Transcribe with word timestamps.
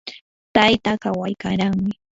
tayta 0.53 0.91
kawaykanraami. 1.03 1.91